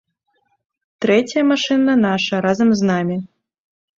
Трэцяя 1.05 1.43
машына 1.51 1.93
наша 2.07 2.35
разам 2.45 2.69
з 2.79 2.87
намі. 2.93 3.17